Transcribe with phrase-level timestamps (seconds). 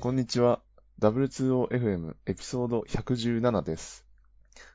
[0.00, 0.62] こんにちは。
[1.00, 4.06] W2OFM エピソード117です。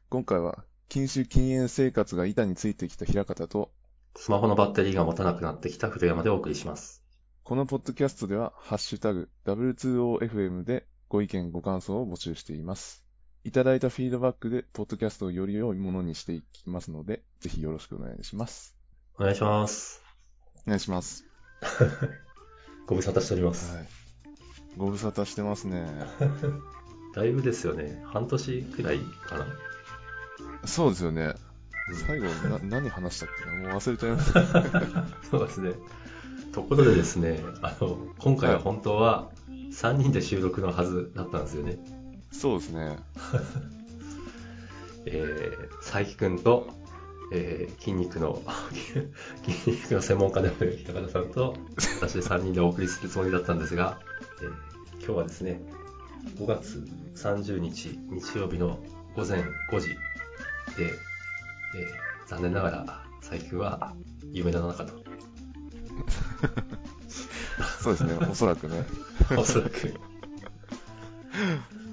[0.08, 3.72] 今回は、禁酒禁煙生活が板についてきた平方と、
[4.16, 7.04] スマホのバッテリーが持たなくなってきた古山でお送りします。
[7.44, 13.04] このポッドキャストでは、ハッシュタグ W2OFM でご意見ご感想を募集しています。
[13.44, 18.76] いただいたフィードバックで、ポッドキャストをより良いものにしていきますので、ぜひよろしくお願いします。
[19.18, 20.04] お願いします。
[20.68, 21.26] お願いします。
[22.86, 23.76] ご無沙汰しております。
[23.76, 24.05] はい。
[24.78, 25.86] ご無沙汰してますね。
[27.16, 28.04] だいぶですよね。
[28.06, 29.46] 半年くらいかな。
[30.66, 31.24] そうですよね。
[31.24, 31.36] うん
[31.94, 33.70] 最後、な、 何話したっけな？
[33.70, 35.06] もう忘れちゃいました。
[35.30, 35.74] そうですね。
[36.52, 41.78] ところでですね、あの、今回は本当は3人で収録のはずだったんですよね。
[42.32, 42.98] そうですね。
[45.06, 46.68] えー、佐伯くんと、
[47.32, 48.42] えー、筋肉の、
[49.46, 51.56] 筋肉の専門家である平方さんと、
[52.02, 54.25] 私で3人でお送りするつもりだったんですが、えー
[55.06, 55.62] 今日はですね、
[56.38, 58.80] 5月30日日曜日の
[59.16, 59.90] 午前5時
[60.78, 60.92] で、
[61.78, 63.94] えー残念ながら佐伯くんは
[64.32, 64.94] 夢の中と、
[67.82, 68.18] そうですね。
[68.30, 68.84] おそらくね。
[69.38, 69.90] おそらく。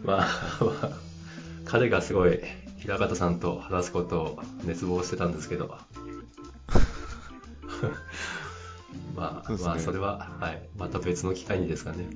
[0.05, 0.27] まあ、
[0.65, 0.91] まあ、
[1.67, 2.41] 彼がすごい
[2.79, 5.77] 平方さんと話すことを熱望してたんですけど、
[9.15, 12.09] まあ、ねまあ、それは、はい、また別の機会にですかね。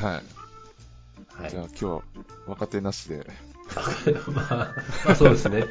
[0.00, 1.42] はい。
[1.42, 1.62] はいじゃあ。
[1.64, 2.02] 今日は
[2.46, 3.26] 若手なしで。
[4.32, 4.74] まあ、
[5.04, 5.66] まあ、そうですね。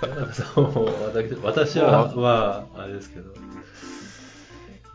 [0.00, 3.32] 平方さんも私私は、まあ、あれですけど。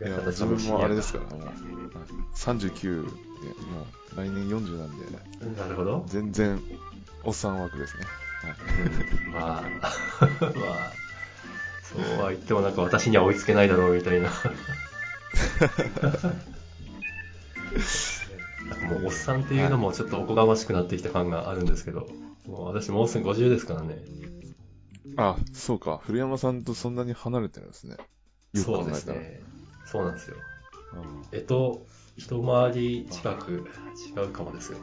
[0.01, 1.55] いや、自分もあれですから、もう、はい
[2.35, 3.05] 39で、も
[4.13, 5.05] う来年40なんで、
[5.61, 6.03] なるほど。
[6.07, 6.61] 全然、
[7.23, 8.03] おっさん枠ですね。
[9.25, 9.61] う んまあ、
[10.21, 10.91] まあ、
[11.81, 14.29] そうは言ってもなんか私には追いつけないだろうみたいな。
[18.89, 22.07] もうおっさんっていうのもちょっとおこがましくなってきた感があるんですけど、
[22.47, 23.97] もう私もうすぐ50ですからね。
[25.17, 26.01] あ、そうか。
[26.03, 27.91] 古山さんとそんなに離れてるんですね。
[27.91, 27.97] よ
[28.53, 28.85] くそう。
[28.85, 29.41] ですね。
[29.85, 30.37] そうなんですよ。
[30.93, 31.85] うんえっと、
[32.17, 33.67] 一回り近く
[34.15, 34.77] 違うかもですよ。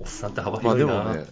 [0.00, 1.04] おっさんって幅まあ広いな。
[1.04, 1.26] でもね、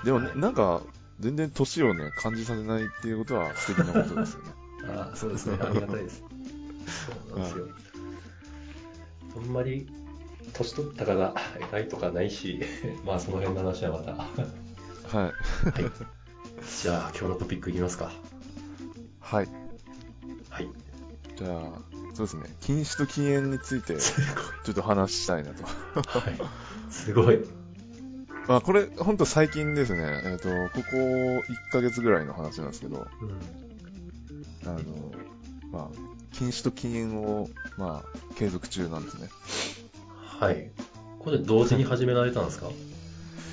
[0.00, 0.82] うん、でもねはいなんか、
[1.20, 4.50] 全然年をね、感じさせないっていうことは素敵なことですよね。
[4.88, 5.58] あそうですね。
[5.60, 6.22] ありがたいです。
[7.30, 7.68] そうなんですよ。
[9.36, 9.88] あんまり、
[10.52, 11.34] 年取ったから
[11.72, 12.60] 偉いとかないし、
[13.04, 14.12] まあその辺の話はまた。
[14.12, 15.30] ははい。
[15.30, 15.32] い。
[16.82, 18.10] じゃあ今日のトピックいきますか。
[19.20, 19.48] はい。
[20.50, 20.68] はい。
[21.36, 21.60] じゃあ、
[22.14, 22.56] そうですね。
[22.60, 24.14] 禁酒と禁煙について、 す
[24.64, 25.64] ちょっと話したいなと。
[25.64, 26.38] はい。
[26.90, 27.44] すごい。
[28.48, 30.22] まあこれ、ほんと最近ですね。
[30.24, 31.42] えっ、と、ここ1
[31.72, 34.68] ヶ月ぐらいの話なんですけど、うん。
[34.68, 34.80] あの、
[35.72, 39.28] まあ、禁酒と禁煙を、まあ、継続中なんですね。
[40.38, 40.70] はい。
[41.20, 42.66] これ同時に始められたんですか？
[42.70, 42.72] い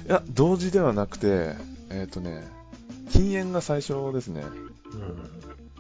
[0.10, 1.56] や、同時ではなくて、
[1.90, 2.48] えっ、とね、
[3.12, 4.44] 禁煙が最初ですね。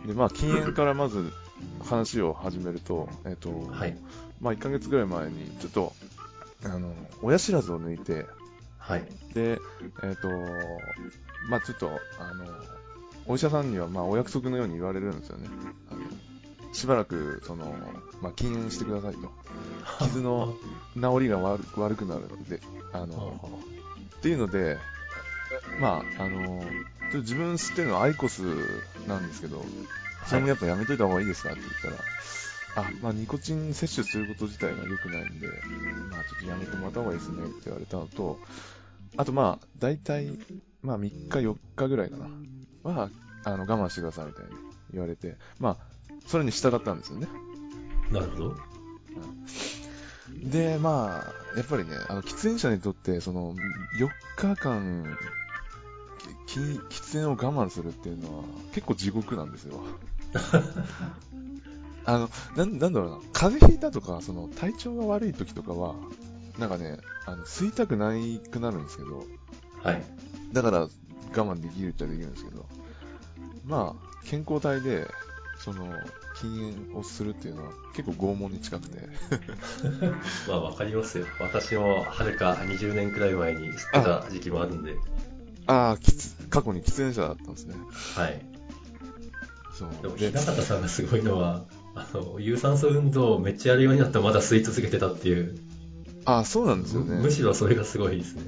[0.01, 0.07] うん。
[0.07, 1.31] で、まあ、禁煙からまず
[1.83, 3.97] 話を始めると、えっ、と、はい。
[4.41, 5.93] まあ、1ヶ月ぐらい前に、ちょっと、
[6.65, 8.25] あの、親知らずを抜いて、
[8.77, 9.03] はい。
[9.33, 9.59] で、
[10.03, 10.29] えっ、と、
[11.49, 11.89] まあ、ちょっと、
[12.19, 12.45] あの、
[13.25, 15.47] お医者さんには、まあ、お約束のように言われるんですよね。
[16.73, 17.75] しばらく、その、
[18.21, 19.31] まあ、禁煙してくださいと。
[20.05, 20.55] 傷の
[20.95, 22.59] 治りが悪悪くなるので、
[22.91, 23.39] あの、
[24.17, 24.77] っていうので、
[25.79, 26.63] まあ、あの、
[27.13, 28.41] 自分吸ってるのはアイコス
[29.07, 29.63] なんですけど、
[30.25, 35.47] それもやっぱやめといた方がいいですかって言ったら、あ、まあニコチン摂取すること自体が良くないんで、
[36.09, 38.39] まあちょっとやめてもらった方がいいですねって言われたのと、
[39.17, 40.37] あとまあ、大体、
[40.81, 42.29] まあ3日4日ぐらいかな、
[42.83, 43.09] は、
[43.43, 44.51] あの、我慢してくださいみたいに
[44.93, 45.92] 言われて、まあ、
[46.27, 47.27] それに従ったんですよね。
[48.11, 48.55] なるほど。
[50.43, 51.23] で、ま
[51.53, 53.55] あ、やっぱりね、あの、喫煙者にとって、その、
[53.99, 55.17] 4日間、
[56.47, 58.43] き喫煙を我慢するっていうのは、
[58.73, 59.81] 結構地獄なんですよ。
[62.05, 65.95] あの、なん、なんだろうな、風邪ひいたとか、その、体調が悪い時とかは、
[66.59, 69.25] なんかね、あの、吸いたくないくなるんですけど、
[69.81, 70.03] はい。
[70.51, 70.89] だから、我
[71.33, 72.65] 慢できるっちゃできるんですけど、
[73.65, 75.07] まあ、健康体で、
[75.59, 75.93] その、
[76.33, 79.07] 禁煙をするっていうのは、結構拷問に近くて、
[80.47, 81.25] まあわかりますよ。
[81.39, 84.97] 私もはるか20年くらい前に吸ってた時期もあるんで。
[85.67, 87.75] ああ、きつ過去に喫煙者だったんですね。
[88.15, 88.45] はい。
[89.73, 89.89] そう。
[90.01, 91.65] でも、で平方さんがすごいのは、
[91.95, 95.57] あの、有酸素運動をめっちゃやるようになったらまだ吸い続けてたっていう。
[96.25, 97.17] ああ、そうなんですよね。
[97.21, 98.43] むしろそれがすごいですね。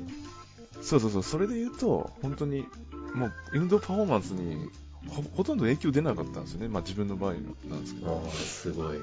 [0.82, 1.24] そうそうそう。
[1.24, 2.66] それで言うと、本当に、
[3.14, 4.70] もう、運動パフォーマンスに
[5.10, 6.68] ほ、ほとんど影響出なかったんですよね。
[6.68, 8.30] まあ自分の場合なんですけど。
[8.31, 8.98] すごい。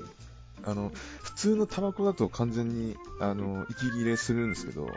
[0.64, 4.88] あの、普通のタバコだと完全に、あの、息切れするんですけど、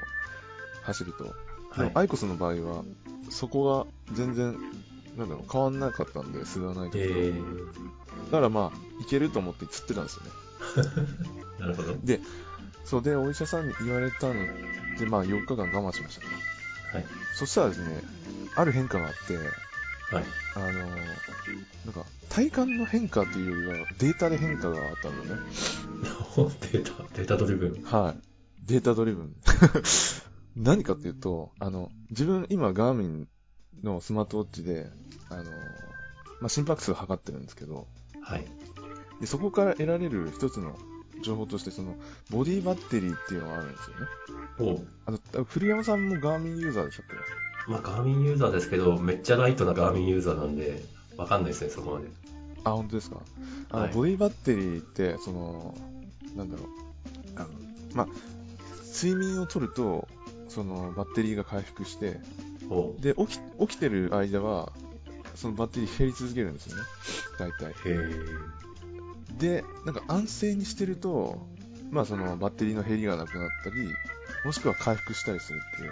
[0.84, 1.34] 走ると。
[1.70, 1.92] はい。
[1.94, 2.84] アイコスの場合は、
[3.30, 4.56] そこが全然、
[5.18, 6.98] なんだろう、変わんなかったんで、吸わないと。
[6.98, 7.34] え
[8.26, 10.32] だからまあ、いけると思って吸ってたんですよね。
[11.58, 11.96] ー、 なるほど。
[12.86, 14.34] そうで、お医者さんに言われたの
[14.98, 16.28] で、まあ4日間我慢しましたね。
[16.94, 17.06] はい。
[17.34, 18.04] そしたらですね、
[18.56, 19.38] ある変化があって、
[20.12, 20.24] はい。
[20.56, 20.76] あのー
[21.86, 25.42] なんか、体感の変化というよりは、データで変化があったんだよね。
[26.72, 27.84] データ、データドリブン。
[27.84, 28.22] はい。
[28.66, 29.36] データドリブン。
[30.56, 33.28] 何かっていうと、あの、自分、今、ガーミン
[33.84, 34.90] のスマートウォッチで、
[35.30, 35.46] あのー
[36.42, 37.88] まあ、心拍数を測ってるんですけど、
[38.22, 38.46] はい。
[39.22, 40.78] で、そこから得られる一つの
[41.24, 41.96] 情報として、その、
[42.30, 44.08] ボディバッテリーっていうのがあるんですよね。
[44.60, 47.16] おあの、古山さんもガーミンユーザーでしたっけ？
[47.68, 50.84] まあ、ガーミンユーザーですけど、めっちゃライトなガーミンユーザーなんで、
[51.18, 52.08] わかんないですね、そこまで。
[52.64, 53.18] あ、本当ですか？
[53.72, 55.76] あの、はいボディバッテリーって、その、
[56.36, 56.68] なんだろう、
[57.36, 57.48] あの、
[57.94, 58.08] まあ、
[58.94, 60.08] 睡眠をとると、
[60.50, 62.20] その、バッテリーが回復して、
[62.70, 64.72] おで、起き、起きてる間は、
[65.36, 66.84] そのバッテリー減り続けるんですよね。
[67.38, 67.72] 大体。
[67.72, 68.10] へえ。
[69.38, 71.46] で、なんか安静にしてると、
[71.92, 73.94] まあそのバッテリーの減りがなくなったり、
[74.46, 75.92] もしくは回復したりするっていう。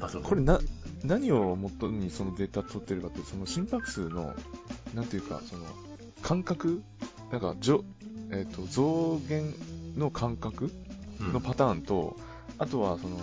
[0.00, 0.22] あ、そう。
[0.22, 0.60] これな、
[1.04, 4.34] 何を元にそのデータ取ってるかってその心拍数の、
[4.94, 5.64] なんていうか、その、
[6.22, 6.82] 感覚？
[7.32, 7.84] なんか、じょ、
[8.30, 9.54] えっ、と、増減
[9.96, 10.70] の感覚？
[11.20, 12.16] うんのパターンと、
[12.58, 13.18] あとは、その、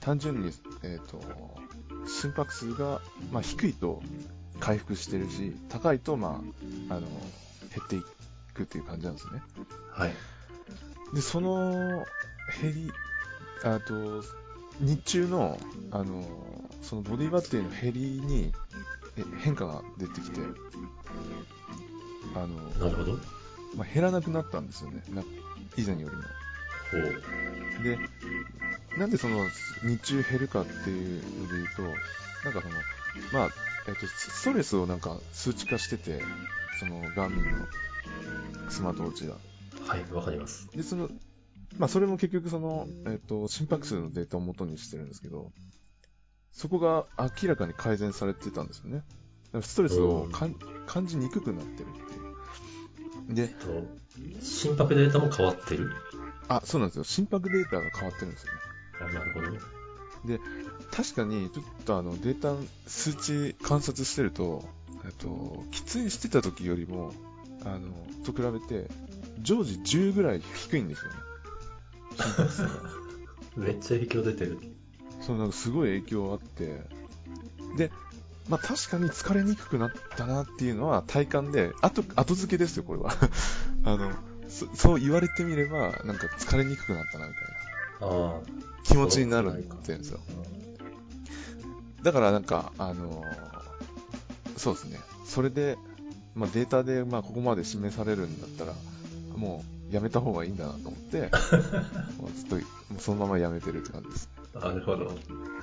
[0.00, 0.52] 単純に、
[0.82, 1.20] えっ、と、
[2.06, 3.00] 心拍数が、
[3.30, 4.02] まあ、低いと
[4.58, 6.42] 回復してるし、高いと、ま
[6.88, 8.02] あ、あの、減ってい
[8.54, 9.42] くっていう感じなんですね。
[9.90, 10.14] はい。
[11.14, 12.04] で、その、
[12.62, 12.90] 減り、
[13.64, 14.22] あと、
[14.80, 15.58] 日中の、
[15.90, 16.24] あの、
[16.82, 18.52] そのボディバッテリーの減りに
[19.16, 20.40] え変化が出てきて、
[22.34, 23.18] あの、なるほど。
[23.76, 25.02] まあ、減らなくなったんですよね。
[25.10, 25.22] な
[25.76, 26.22] 以前よりも。
[26.90, 27.84] ほう。
[27.84, 27.98] で、
[28.98, 29.46] なんでその
[29.82, 31.82] 日中減るかっていうので言うと、
[32.44, 32.74] なんかその、
[33.32, 33.50] まあ、
[33.88, 36.22] えっと、ストレスをなんか数値化してて、
[36.78, 39.34] そのガーミンのスマートウォッチが。
[39.86, 40.68] はい、わかります。
[40.74, 41.08] で、その、
[41.78, 45.52] まあ、それも結局その、えっ、と、心拍数のデータを元にしてるんですけど、
[46.52, 49.02] そこが明らかに改善されてたんですよね。
[49.62, 50.28] ストレスを
[50.86, 53.34] 感じにくくなってるっていう。
[53.34, 53.86] で、えっと、
[54.42, 55.90] 心拍データも変わってる
[56.48, 57.04] あ、そうなんですよ。
[57.04, 58.58] 心拍データが変わってるんですよね。
[59.00, 59.46] あ、なるほど。
[60.90, 62.54] 確かに、ちょっとあの、データ、
[62.88, 64.68] 数値観察してると、
[65.04, 65.28] えっと、
[65.70, 67.12] 喫煙してた時よりも、
[67.64, 67.88] あの、
[68.24, 68.90] と比べて、
[69.40, 71.16] 常時10ぐらい低いんですよね。
[73.56, 74.58] めっちゃ影響出てる。
[75.20, 76.82] そう、なんかすごい影響あって、
[77.76, 77.90] で、
[78.48, 83.12] まあ確かに疲れにくくなったなっていうのは体感で、後、後付けですよ、これは。
[83.84, 84.12] あの、
[84.48, 87.44] そそう言われてみれば、なんか疲れにくくなったな、みたい
[88.00, 88.40] なああ。
[88.82, 90.20] 気持ちになるってんですよ。
[92.02, 93.24] だからなんか、あの
[94.56, 94.98] そうですね。
[95.26, 95.78] それで、
[96.34, 98.74] まあデータで、まあここまで示されるんだったら、
[99.36, 101.30] もうやめた方がいいんだなと思って、
[102.34, 104.28] ずっと、そのままやめてるって感じです。
[104.54, 105.12] なるほど。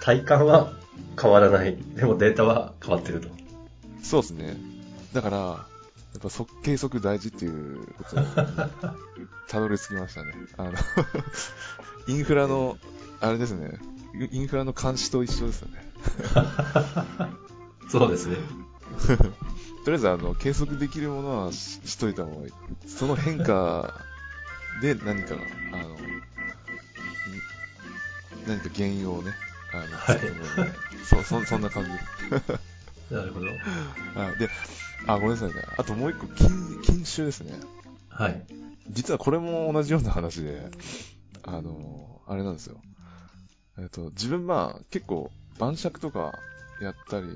[0.02, 0.74] 体感は
[1.20, 1.78] 変わらない。
[1.96, 3.30] でもデータは変わってると。
[4.04, 4.58] そうですね。
[5.14, 5.54] だから、や
[6.20, 8.28] っぱ測計測大事っていうことに
[9.48, 10.34] たどり着きましたね。
[10.58, 10.74] あの、
[12.08, 12.78] インフラの、
[13.20, 13.80] あれですね、
[14.32, 15.94] インフラの監視と一緒ですよね。
[17.90, 18.38] そうですね。
[19.86, 22.52] とりあえず、あの、計測できるものはししといた方がいい。
[22.88, 23.94] その変化
[24.82, 25.42] で何かが、
[25.74, 25.98] あの、ん
[28.48, 29.34] 何か原因をね、
[29.74, 30.20] あの、はい
[31.06, 31.90] そ、そ、そんな感じ。
[33.14, 33.48] なるほど。
[34.20, 34.40] はい。
[34.40, 34.50] で、
[35.08, 35.62] あ、ごめんなさいね。
[35.78, 37.60] あともう一個、禁、禁酒ですね。
[38.10, 38.46] はい。
[38.90, 40.70] 実はこれも同じような話で、
[41.44, 42.82] あの、あれなんですよ。
[43.78, 46.38] えっと、自分まあ結構晩酌とか
[46.82, 47.28] やったり、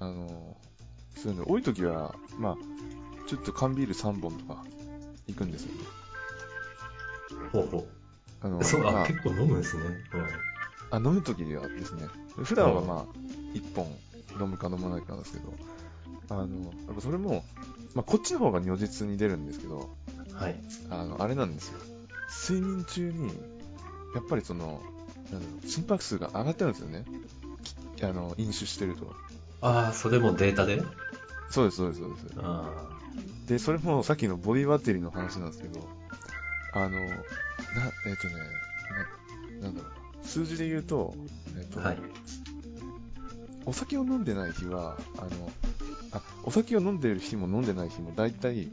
[0.00, 0.56] あの、
[1.16, 2.56] そういうの多い時は、まあ、
[3.26, 4.64] ちょっと缶ビール3本とか
[5.26, 5.97] 行くんですよね。
[7.52, 7.88] ほうほ
[8.40, 8.64] あの、う。
[8.64, 9.82] そう、あ、まあ、結構飲むんですね。
[10.90, 12.08] あ飲む時はですね、
[12.44, 13.06] 普段はまあ、
[13.54, 13.86] 1本
[14.40, 15.52] 飲むか飲まないかなんですけど、
[16.30, 17.44] あの、やっぱそれも、
[17.94, 19.90] まあこっちの方が如実に出るんですけど、
[20.30, 20.36] うん。
[20.36, 20.54] はい。
[20.90, 21.78] あの、あれなんですよ。
[22.48, 23.28] 睡眠中に、
[24.14, 24.80] やっぱりその、
[25.30, 27.04] なんだろう、心拍数が上がってるんですよね。
[27.96, 29.14] きあの、飲酒してると。
[29.60, 30.82] ああ、それもデータで？
[31.50, 32.26] そうです、そうです、そうです。
[32.38, 32.88] あ
[33.46, 35.80] で、それもさっきのボディバッテリーの話なんですけど、
[36.72, 37.06] あの、な、
[38.06, 38.34] えっ、とね、
[39.60, 40.24] な、なんだろうな。
[40.24, 41.14] 数字で言うと、
[41.58, 41.84] えっ、と、あ。
[41.84, 41.98] はい。
[43.66, 45.28] お酒を飲んでない日は、あの、
[46.12, 48.68] あ、お酒を飲んでる日も飲んでない日も大体、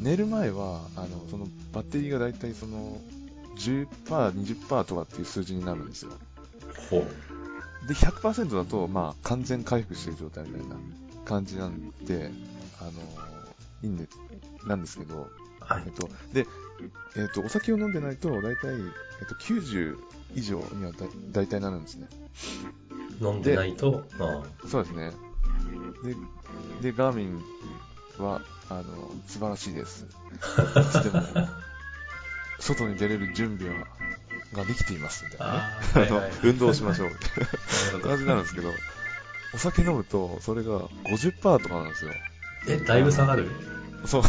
[0.00, 3.00] 寝る前は、あの、そのバッテリーがだいたいその、
[3.56, 6.12] 10%、20%とかっていう数字になるんですよ。
[6.90, 7.86] ほう。
[7.86, 10.76] で、100%だと、まあ、完全回復してる状態みたいな
[11.24, 12.30] 感じなんで、
[12.80, 12.90] あの、
[13.82, 14.08] いいんで、
[14.66, 15.30] なんですけど、
[15.60, 15.92] はいえっ。
[15.92, 16.46] と、で、
[17.16, 19.98] えっと、お酒を飲んでないと、だいたい、えっと、90
[20.34, 22.08] 以上にはだだいたいなるんですね。
[23.20, 25.12] 飲んでないと、あそうですね。
[26.82, 27.42] で、で、ガーミン
[28.18, 30.04] は、あの、素晴らしいです。
[30.04, 31.22] いつでも、
[32.60, 33.86] 外に出れる準備は、
[34.54, 35.60] ができています、みたいなね。
[35.62, 36.32] あー、はいはい。
[36.44, 38.72] 運動しましょう、みたいな感じになるんですけど、
[39.54, 42.12] お酒飲むと、それが50%とかなんですよ。
[42.68, 43.50] え、だいぶ下がる？
[44.06, 44.22] そう。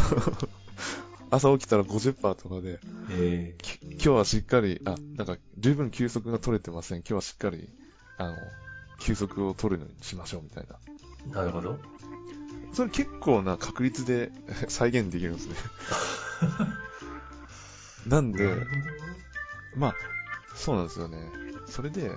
[1.32, 6.98] 朝起きたら50%とかで、えき今日はしっかり、あ、なんか、十分休息が取れてません。
[6.98, 7.70] 今日はしっかり、
[8.18, 8.36] あの、
[9.00, 10.76] 休息を取るようにしましょう、みたいな。
[11.30, 11.78] ー、なるほど。
[12.74, 14.30] それ結構な確率で
[14.68, 15.56] 再現できるんですね。
[18.06, 18.54] なんで、
[19.74, 19.94] まあ、
[20.54, 21.18] そうなんですよね。
[21.64, 22.10] それで、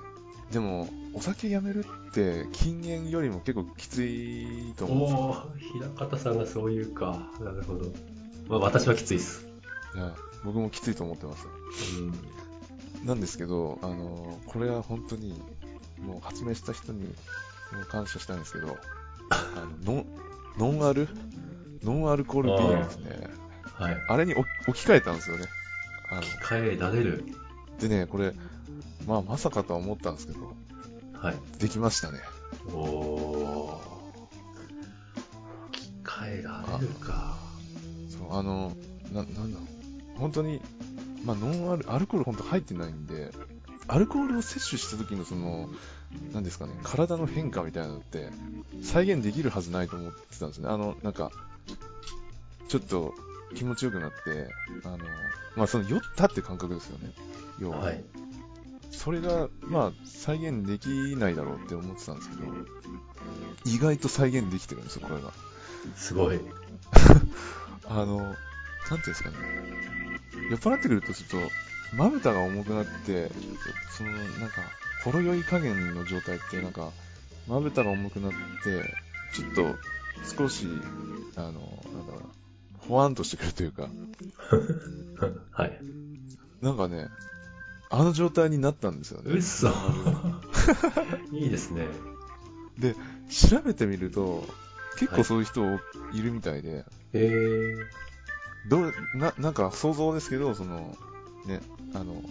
[0.52, 4.86] でも、お酒やめるって禁煙よりも結構きついと。
[4.86, 5.20] 思うんですよ。
[5.20, 7.32] おー、平方さんがそういうか。
[7.40, 7.94] なるほど。
[8.48, 9.46] まあ、私はきついっす。
[9.96, 11.48] いや、僕もきついと思ってます。
[12.00, 13.08] うん。
[13.08, 15.42] なんですけど、あの、これは本当に、
[16.00, 17.14] もう発明した人に
[17.90, 18.78] 感謝したいんですけど、
[19.30, 20.06] あの、ノン、
[20.78, 21.08] ノンアル？
[21.84, 23.30] ノンアルコールビールですね。
[23.64, 23.98] はい。
[24.08, 25.46] あれに置置き換えたんですよね。
[26.12, 27.26] あの機械られる。
[27.80, 28.34] でね、これ、
[29.06, 30.56] まあまさかとは思ったんですけど、
[31.14, 31.36] はい。
[31.60, 32.20] できましたね。
[32.74, 33.72] おー。
[35.72, 37.38] 機械られるか。
[38.32, 38.72] あの、
[39.12, 39.64] な、なんだろ
[40.16, 40.20] う。
[40.20, 40.62] 本当に、
[41.24, 43.32] まあノンアル、アルコール本当入ってないんで、
[43.88, 45.70] アルコールを摂取した時のその、
[46.34, 48.30] なんですかね、体の変化みたいなのって、
[48.82, 50.70] 再現できるはずないと思ってたんですね。
[50.70, 51.32] あの、なんか、
[52.68, 53.14] ちょっと
[53.54, 54.50] 気持ちよくなって、
[54.84, 54.98] あの、
[55.56, 57.12] まあその酔ったって感覚ですよね。
[57.60, 57.80] 要は。
[57.80, 58.04] はい。
[58.92, 62.44] それが、まあ、再現できないだろうって思ってたんですけど、
[63.66, 65.32] 意外と再現できてるんですよ、これが。
[65.96, 66.40] すごい。
[67.88, 68.36] あの、なんてい
[68.92, 69.36] うんですかね。
[70.50, 71.52] 酔っ払ってくるとちょっと、
[71.96, 73.32] まぶたが重くなって、
[73.98, 74.62] その、なんか、
[75.04, 76.92] ほろ酔い加減の状態って、なんか、
[77.48, 78.36] まぶたが重くなって、
[79.34, 79.76] ちょっと、
[80.38, 80.68] 少し、
[81.36, 82.28] あの、なんだろうな、
[82.88, 83.90] ほわんとしてくるというか、
[85.52, 85.80] はい。
[86.62, 87.08] なんかね、
[87.90, 89.32] あの状態になったんですよね。
[89.32, 89.70] うっそ。
[91.32, 91.88] いいですね。
[93.30, 94.44] 調べてみると、
[94.98, 95.62] 結構そういう人
[96.14, 98.70] いるみたいで、えー。
[98.70, 100.96] どう、な、なんか想像ですけど、その、
[101.46, 101.62] ね、
[101.94, 102.22] あの、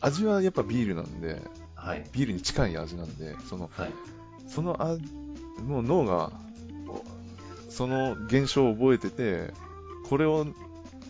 [0.00, 1.42] 味はやっぱビールなんで、
[1.74, 2.04] はい。
[2.12, 3.92] ビールに近い味なんで、その、はい。
[4.48, 4.96] そのあ、
[5.62, 6.32] もう脳が、
[6.88, 7.04] お
[7.70, 9.52] その現象を覚えてて、
[10.08, 10.46] これを、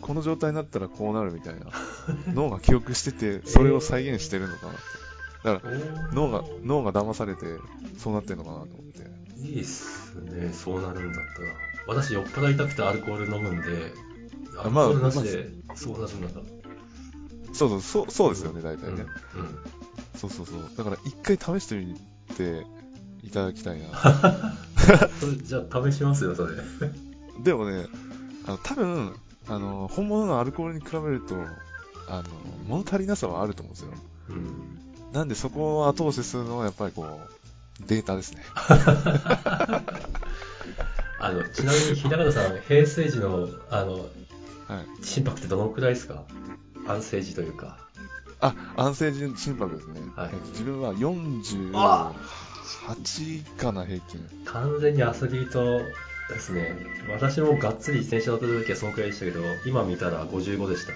[0.00, 1.66] この状態になったらこうなるみたいな、
[2.34, 5.07] 脳が記憶してて、それを再現してるのかなって。
[5.44, 5.72] だから、
[6.12, 7.58] 脳が、脳が騙されて、
[7.98, 9.40] そうなってるのかなと思って。
[9.40, 10.52] いいっすね。
[10.52, 11.48] そうなるんだったら。
[11.86, 13.94] 私、酔っ払いたくてアルコール飲むんで、
[14.58, 16.40] アルコールなしで、そうなるんだ。
[17.52, 19.06] そうそう、そう、そうですよね、大体ね。
[19.34, 19.40] うん。
[19.40, 19.58] うん。
[20.16, 20.70] そうそうそう。
[20.76, 21.94] だから一回試してみ
[22.36, 22.66] て
[23.22, 23.88] いただきたいな。
[25.44, 26.54] じゃあ試しますよ、それ。
[27.42, 27.86] でもね、
[28.46, 29.14] あの多分、
[29.48, 31.36] あの、本物のアルコールに比べると、
[32.08, 32.24] あの、
[32.66, 33.92] 物足りなさはあると思うんですよ。
[34.30, 34.87] うん。
[35.12, 38.42] なんでそこを後押しするのはやっぱりこう、データですね。
[41.20, 44.06] あの、ちなみに、平方さん、平成時の、あの、はい。
[45.04, 46.22] 心拍ってどのくらいですか？
[46.86, 47.78] 安静時というか。
[48.40, 50.00] あ、安静時心拍ですね。
[50.14, 52.12] はいえっと自分は48あ
[53.56, 54.28] かな、平均。
[54.44, 55.80] 完全にアスリート
[56.28, 56.76] ですね。
[57.10, 60.92] 私もがっつり自転車乗ってた時はそのくらいでしたけど、今見たら55でした。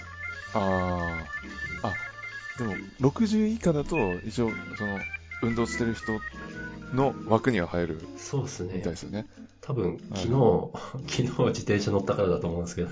[0.59, 1.25] あ
[1.83, 1.89] あ。
[1.89, 1.93] あ、
[2.59, 4.99] でも、60以下だと、一応、その、
[5.43, 6.21] 運動してる人
[6.95, 8.93] の枠には入るそうですねみたい。
[8.93, 9.27] ですよね。
[9.61, 10.71] 多分、はい昨日、
[11.09, 12.91] 昨日自転車乗ったからだと思うんですけど。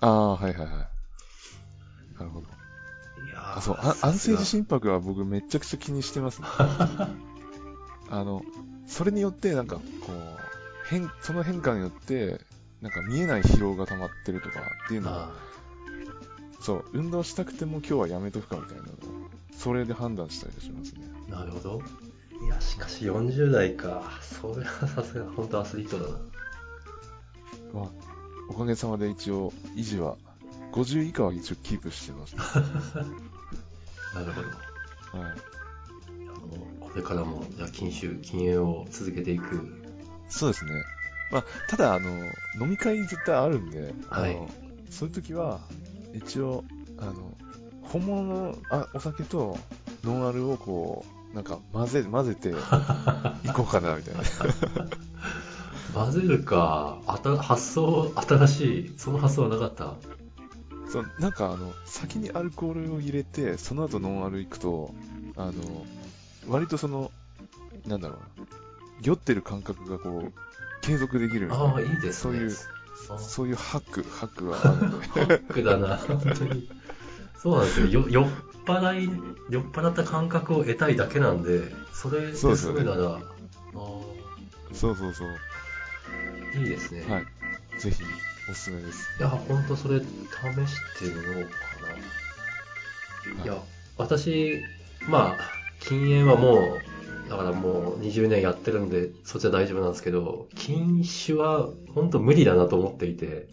[0.00, 0.68] ああ、はいはいはい。
[2.18, 2.46] なるほど。
[3.24, 6.48] いやーあ、そう、あ安静時心拍は僕めちゃくちゃ気にしてますね。
[8.10, 8.42] あの、
[8.86, 9.82] それによってなんかこ
[10.12, 10.12] う、
[10.88, 12.40] 変、その変化によって、
[12.80, 15.32] なんか見えない疲労が溜まってるとかっていうのは、あ
[16.62, 18.92] そう、運動したくても今日はやめとくかみたいなのを、
[19.56, 21.00] それで判断したりしますね。
[21.28, 21.82] ーなるほど。
[22.44, 24.20] いや、しかし40代か。
[24.20, 26.18] それはさすが本当アスリートだな。
[27.74, 27.90] まあ、
[28.48, 30.16] おかげさまで一応、維持は、
[30.72, 32.42] 50以下は一応キープしてます、ね。
[34.14, 35.18] なるほど。
[35.18, 35.32] はい。
[36.80, 39.82] これからも、じゃあ禁酒、禁煙を続けていく。
[40.28, 40.84] そうですね。
[41.32, 42.10] まあ、ただ、あの、
[42.60, 44.50] 飲み会絶対あるんで、はいあの、
[44.90, 45.60] そういう時は、
[46.14, 46.64] 一応、
[46.98, 47.12] あの、
[47.82, 49.58] 本物のあお酒と
[50.04, 52.50] ノンアルをこう、なんか混ぜ、混ぜて
[53.44, 54.20] いこうかな、みたいな。
[55.94, 57.00] 混ぜるか。
[57.06, 58.94] あた、発想、新しい。
[58.96, 59.94] その発想はなかった？
[60.90, 64.94] そうなんかあの、先にアルコールを入れて、その後ノンアル行くと、
[65.36, 65.52] あの、
[66.48, 67.10] 割とその、
[67.86, 68.46] なんだろうな、
[69.02, 70.32] 酔ってる感覚がこう、
[70.82, 72.12] 継続できるああ、いいですね。
[72.12, 72.54] そういう、あ
[73.18, 74.70] そういうハック、ハックがある。
[74.70, 76.68] ハックだな、本当に。
[77.42, 77.86] そうなんですよ。
[77.88, 78.28] よ酔っ
[78.64, 79.10] 払い、
[79.50, 83.20] 酔っ払った感覚を得たいだけなんで、それですごいなら、あ
[84.72, 85.28] そうそうそう。
[86.54, 87.04] ーいいですね。
[87.08, 87.24] はい。
[87.78, 88.02] ぜひ、
[88.50, 89.08] おすすめです。
[89.18, 93.44] いや、ほんとそれ試してみようかな。
[93.44, 93.56] いや、
[93.96, 94.62] 私、
[95.08, 96.91] まあ、禁煙はもう、
[97.32, 103.48] だからもう20年やってるんで、そっちは大丈夫なんですけど、禁酒は本当無理だなと思っていて、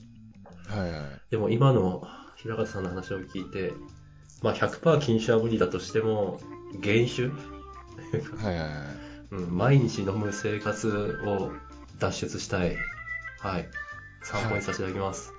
[0.68, 1.02] はいはい。
[1.32, 2.04] でも今の
[2.36, 3.72] 平方さんの話を聞いて、
[4.42, 6.42] まあ100%禁酒は無理だとしても、
[6.82, 7.28] 減酒？
[7.28, 8.70] はいはいはい。
[9.32, 11.54] うん、毎日飲む生活を
[12.00, 12.76] 脱出したい。
[13.40, 13.70] はい。
[14.24, 15.32] 参考にさせていただきます。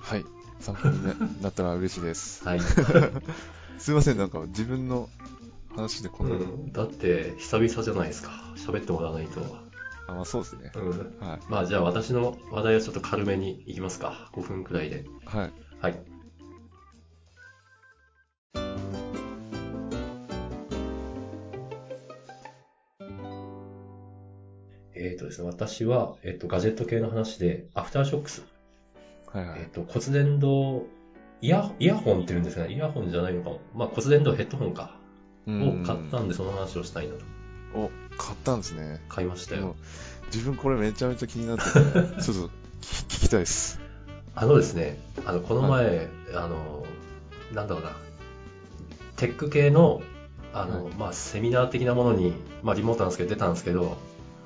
[0.00, 0.24] はい。
[0.60, 2.46] 参考にな なったら嬉しいです。
[2.46, 2.60] はい。
[3.80, 5.08] すいません、なんか自分の
[5.74, 8.30] 話でこな、うんん、だって、久々じゃないですか。
[8.56, 9.40] 喋ってもらわないと。
[10.06, 10.70] あ、まあそうですね。
[10.74, 10.90] うん。
[11.20, 11.40] はい。
[11.48, 14.30] まあじゃあ私の話題はちょっと軽めにいきますか。
[14.34, 15.04] 5分くらいで。
[15.24, 15.52] はい。
[15.80, 16.12] はい。
[24.94, 28.44] えっ、とですね、私は、えっ、と、ガジェット系の話で、アフターショックス。
[29.26, 29.68] はいはいえっ、。
[29.68, 30.82] と、骨伝導、
[31.40, 32.74] イヤ、イヤホンって言うんですかね。
[32.74, 33.60] イヤホンじゃないのかも。
[33.74, 35.01] まあ、骨伝導ヘッドホンか。
[35.46, 37.20] うんを買ったんで、その話をしたいなと。
[37.74, 39.00] お、買ったんですね。
[39.08, 39.76] 買いましたよ。
[40.32, 41.72] 自分これめちゃめちゃ気になってて、
[42.22, 43.80] ちょっと聞聞きたいです。
[44.34, 46.86] あのですね、あの、この前、あの、
[47.52, 47.96] なんだろうな、
[49.16, 50.02] テック系の、
[50.54, 53.96] あの、はまあ、セミナー的なものに、まあ、リモートなんですけど、出たんですけど、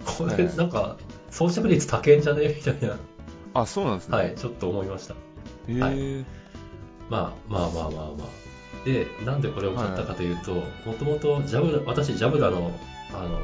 [0.05, 0.97] これ、はいはいなんか、
[1.31, 2.49] 装着率高えんじゃね？
[2.49, 2.97] みたいな、
[3.55, 4.17] あ、そうなんですね。
[4.17, 5.15] はい、ちょっと思いました。
[5.15, 5.17] へ
[5.69, 6.25] え、はい
[7.09, 8.46] まあ、まあまあまあまあ。
[8.87, 10.55] で、なんでこれを買ったかというと、
[10.89, 12.71] もともと、ジャブラ、私、ジャブラの、
[13.13, 13.41] あの、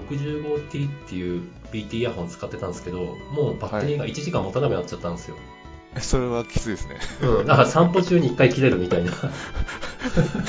[0.00, 2.98] 65T っていう BT イヤホン使ってたんですけど、
[3.32, 5.36] もうバッテリーが1時間持たなくなっちゃったんですよ。
[5.96, 7.00] えそれはきついですね。
[7.22, 9.12] うん、だから散歩中に1回切れるみたいな。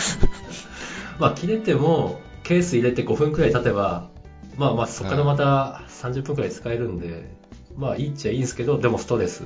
[1.17, 4.09] まあ切れても、ケース入れて5分くらい経てば、
[4.57, 7.35] まあまあそこからまた30分くらい使えるんで、
[7.75, 9.43] まあいいっちゃいいんですけど、でもストレス。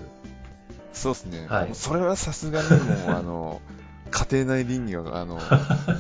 [0.92, 1.48] そうですね。
[1.48, 2.78] はいそれはさすがにもう、
[3.10, 3.62] あの、
[4.10, 5.40] 家庭内倫理が、あの、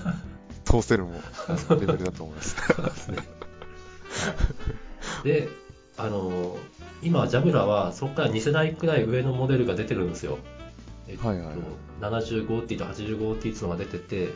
[0.66, 1.14] 通せるも
[1.70, 2.56] レベルだと思います。
[5.24, 5.50] で
[5.98, 6.58] あの、
[7.02, 10.38] 今、ジャブラはそこから2世代くらい上のモデルが出てるんですよ。
[11.08, 11.58] えっと、はいはいはい。
[12.02, 14.30] 75T と 85T っていうのが出てて、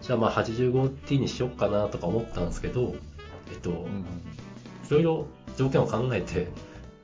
[0.00, 2.94] じゃあまあ 85T にしよっかなとか思ったんですけど、
[3.52, 4.04] えっと、うん。
[4.86, 6.48] いろいろ条件を考えて、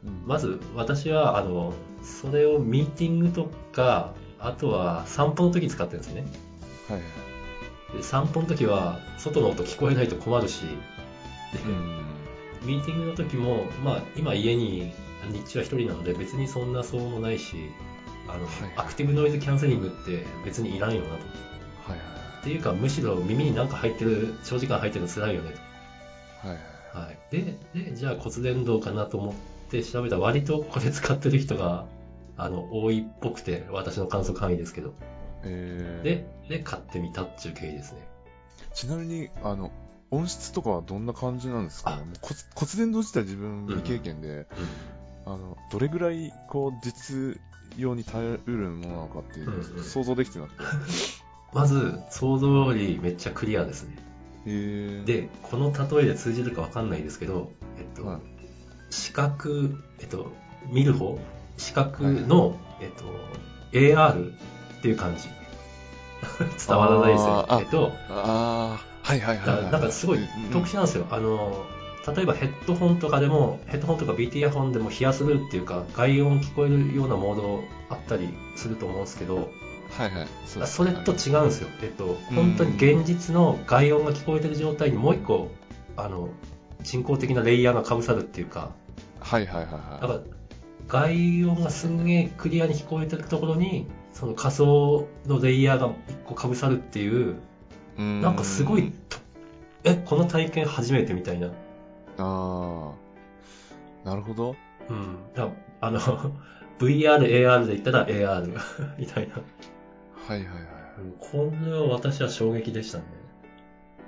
[0.04, 0.26] うん。
[0.26, 6.24] まず私は、あの、それをミーティングとか、あとは散歩の時に使ってるんですね。
[6.88, 7.04] はいは
[7.94, 7.96] い。
[7.96, 12.00] で散歩の時は外の音聞こえないと困るし、でうん
[12.62, 14.92] ミーティングの時も、まあ今家に
[15.32, 17.70] 日中は一人なので別にそんなそうもないし、
[18.28, 21.12] あの、はいアクティブノイズキャンセリングって別にいらんよなと。
[21.12, 21.98] はいはい
[22.40, 25.54] っていうかむしろ耳になんか入ってる、長時間入ってるの辛いよね
[26.42, 26.58] はいはい。
[26.92, 26.98] と。
[26.98, 27.18] はい。
[27.30, 29.34] で、で、じゃあ骨伝導かなと思っ
[29.70, 31.84] て調べたら割とこれ使ってる人が、
[32.42, 34.94] あの、多いっぽくて、私の観測範囲ですけど。
[35.42, 38.06] えー、で、で、買ってみたっていう経緯ですね。
[38.74, 39.70] ちなみに、あの、
[40.10, 41.90] 音質とかはどんな感じなんですか？
[42.20, 44.46] 骨骨伝導自体自分未経験で、
[45.26, 47.40] あの、どれぐらい、こう、実
[47.76, 50.64] 用に耐えうるものなのかっていう想像できてなくて。
[51.52, 53.96] まず、想像よりめっちゃクリアですね。
[55.04, 58.20] で、この例えで通じるかわかんないですけど、えっと、はい
[58.92, 60.32] 視覚、えっと、
[60.72, 61.16] 見る方
[61.60, 63.04] 視覚の、えっと、
[63.72, 65.28] AR っていう感じ。
[66.66, 67.58] 伝わらないですよあ。
[67.58, 69.70] ーえっと、ああ、はいはいはい、だはい。
[69.70, 71.06] なんかすごいうんうん特殊なんですよ。
[71.10, 71.64] あの、
[72.14, 80.28] 例えばヘッドホンとかでも、ヘッドホンとか BT イヤホンでもヒアスルーっていうか、外音聞こえるようなモードあったりすると思うんですけど、はいはい。
[80.46, 81.68] そそれと違うんですよ。
[81.82, 85.50] えっと、本当に現実の外音が聞こえてる状態にもう一個、
[85.96, 86.30] あの、
[86.82, 88.70] 人工的なレイヤーが被さるっていうか、
[89.20, 90.20] はいはいはいだはから、
[90.90, 97.36] 外音がすんげえクリアに聞こえてるところに、その仮想のレイヤーが一個被さるっていう、
[97.96, 98.02] い。
[98.02, 99.18] うなんかすごい、と
[99.84, 101.48] え、この体験初めてみたいな。
[102.18, 102.92] あ
[104.04, 104.56] なるほど。
[104.88, 105.16] うん。
[105.34, 105.48] だ
[105.80, 106.00] あの、
[106.80, 108.52] VR、AR で言ったら AR
[108.98, 109.34] みたいな。
[109.34, 110.60] はいはいはい。
[111.18, 113.04] これは私は衝撃でしたね。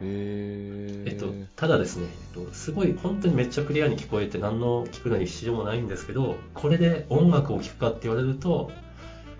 [0.05, 8.71] えっと、ただですね、えっと、すごい本当にめっちゃクリアに聞こえて何の聞くのに必要もないんですけど、これで音楽を聴くかって言われると、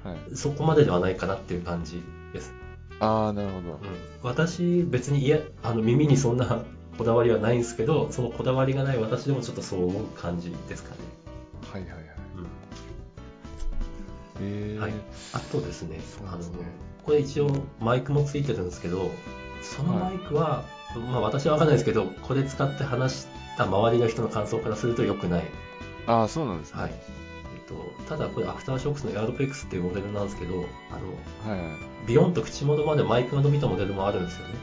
[0.05, 0.37] はい。
[0.37, 2.53] そこまでではないかなっていう感じです。
[3.01, 3.73] あー、なるほどう。
[3.73, 3.79] ん、
[4.23, 6.65] 私、別にいや、あの耳にそんな
[6.99, 10.97] こだわりはないんですけど、そのこだわりがない私でもちょっとそう思う感じですかね。
[11.73, 12.03] はいはいはい。
[14.41, 14.81] うんえー。
[14.81, 14.93] はい
[15.35, 16.43] あとですね、あの
[17.05, 19.11] これ一応マイクもついてるんですけど、
[19.63, 20.65] そのマイクは、
[21.11, 25.45] まあ私はわかんないですけど、これ使って話した周りの人の感想からすると良くない。
[26.07, 26.83] あー、そうなんですね。
[26.83, 26.93] はい。
[26.93, 30.55] えっと、ただこれアフターショックスのエアロペックスっていうモデルなんですけど、
[30.91, 31.79] あの、はいはい。
[32.07, 34.55] ビヨンと口元までマイクが伸びたモデルもあるんですよね。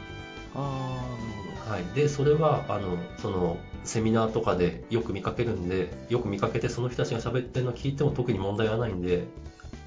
[0.54, 1.72] あー、なるほど。
[1.72, 1.84] はい。
[1.94, 9.24] で、それは、あの、その、セミナーとかでよく見かけるんで、よく見かけてその人たちが喋ってるのを聞いても特に問題はないんで、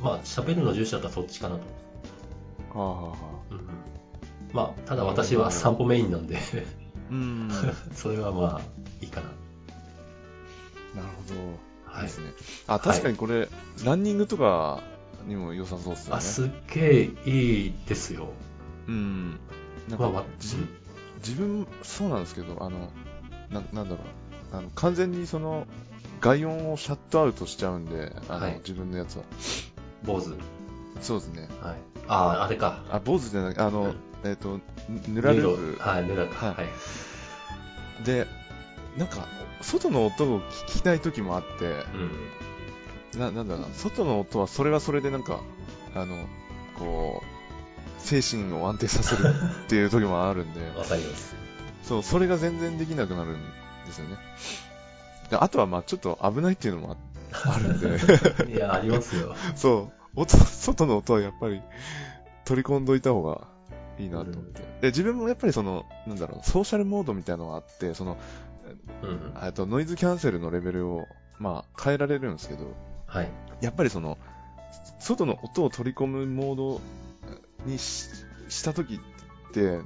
[0.01, 2.79] まあ、喋るの重視だったらそっちかなと。
[2.79, 3.59] はあはあうん
[4.53, 6.39] まあ、ただ私は散歩メインなんで、
[7.09, 7.47] うん。
[7.47, 8.61] な るそれはまあ、
[9.01, 9.27] いいかな。
[11.27, 11.39] ほど。
[11.85, 12.31] はいですね。
[12.67, 13.47] あ、確かにこれ、
[13.83, 14.81] ランニングとか
[15.27, 16.17] にも良さそうですよね。
[16.17, 18.29] あ、すっげえいいですよ。
[18.87, 19.39] うん。
[19.89, 20.55] なんか、まあ自
[21.35, 22.89] 分、そうなんですけど、あの、
[23.49, 23.97] ななんだろう。
[24.51, 25.67] あの、完全にその、
[26.19, 29.23] 外音をシャットアウトしちゃうんで、あの、はい自分のやつは。
[30.03, 30.35] 坊主。
[31.01, 31.47] そうですね。
[31.61, 31.77] はい。
[32.07, 32.83] ああ、あれか。
[32.89, 34.59] あ、坊主じゃない、あの、うんえっ、と、
[35.07, 36.63] ヌラルはい、ヌラルはいは
[38.01, 38.05] い。
[38.05, 38.27] で、
[38.97, 39.27] なんか、
[39.61, 41.85] 外の音を聞きたい時もあって、
[43.13, 43.19] うん。
[43.19, 45.39] な、なんだろうな、外の音はそれはそれでなんか、
[45.95, 46.27] あの、
[46.77, 49.29] こう、精神を安定させる
[49.65, 51.35] っていう時もあるんで、 わかります。
[51.83, 53.41] そう、それが全然できなくなるん
[53.85, 54.17] ですよね。
[55.29, 56.97] であとはまあちょっと危ないっていうのも
[57.31, 57.97] ああるんで、
[58.53, 59.35] いや、ありますよ。
[59.55, 61.61] そう、音、外の音はやっぱり
[62.45, 63.47] 取り込んどいた方が
[63.99, 64.61] いいなと思って。
[64.81, 68.17] で、自分もやっぱりその、なんだろう、ソーシャルモードみたいなのがあって、その、
[69.01, 69.31] うん。
[69.35, 71.07] あとノイズキャンセルのレベルを、
[71.39, 72.73] まあ変えられるんですけど、
[73.07, 73.29] はい。
[73.61, 74.17] やっぱりその、
[74.99, 76.81] 外の音を取り込むモード
[77.65, 78.09] にし
[78.49, 78.99] したときっ
[79.51, 79.79] て、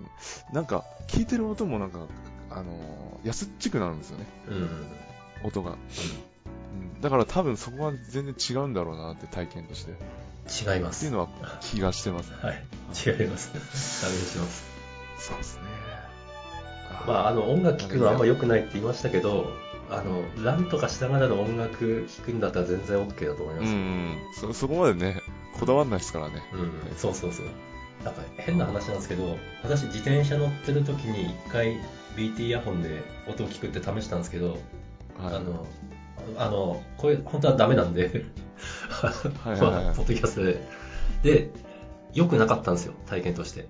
[0.53, 2.07] なんか、聞いてる音もなんか、
[2.49, 4.87] あの、安っちくなるんですよね、うん。
[5.43, 5.71] 音が。
[5.71, 9.93] うん、だから多分そこは全然違うんだろうなって体験として。
[10.47, 11.01] っ違います。
[11.01, 11.27] ていうのは
[11.61, 12.31] 気がしてます。
[12.33, 12.63] はい。
[13.05, 13.51] 違います。
[14.03, 14.65] ダメにします。
[15.19, 15.63] そうですね。
[17.05, 19.51] まあ、あの、音楽聴くのはあんま良くないって言いましたけど、
[19.89, 23.69] あの、ランとかしながらの音楽聴くんだったら全然 OK だと思います。
[23.69, 24.17] うんうん。
[24.35, 25.21] そ、そこまでね、
[25.59, 26.43] こだわんないですからね。
[26.53, 27.45] うん、そうそうそう。
[28.03, 31.77] なんか変な話なんですけど、私自転車乗ってる時に一回
[32.15, 34.59] BT イヤホンで音を聞くって試したんですけど、はい。
[35.35, 35.65] あの、
[36.37, 38.25] あの、これ本当はダメなんで、
[38.89, 40.61] はいはいはいまあポッドキャストで。
[41.23, 41.51] で、
[42.13, 43.67] 良くなかったんですよ、体験として。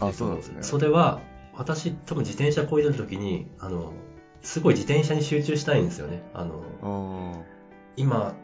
[0.00, 0.62] あ、そうなんですね。
[0.62, 1.20] それは、
[1.54, 3.92] 私多分自転車こいでる時に、あの、
[4.42, 6.22] すごい自転車に集中したいんですよね。
[6.34, 7.42] あの、うん。
[7.96, 8.34] 今、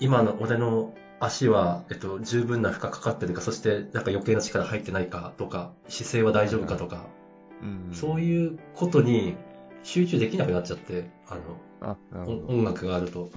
[0.00, 7.06] 今の俺の足は、えっと、十分な負荷かかってるか、そしてなんか余計な力入ってないかとか、姿勢は大丈夫かとか、
[7.62, 7.94] うん。
[7.94, 9.36] そういうことに
[9.82, 11.36] 集中できなくなっちゃって、あ
[11.90, 12.54] あ、なの、るほど。
[12.54, 13.20] お音楽があると。
[13.22, 13.30] はい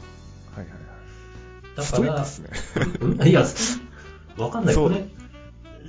[0.59, 1.77] はいはい。
[1.77, 2.49] だからストイックで、すね。
[3.01, 3.21] うん？
[3.27, 3.45] いや、
[4.37, 4.73] わかんない。
[4.73, 5.05] そうこれ、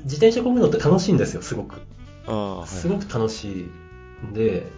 [0.05, 1.77] 自転車こぐのって楽しいんですよ、すごく。
[2.27, 2.69] ああ、はい。
[2.69, 3.71] すごく楽しい
[4.27, 4.71] んで、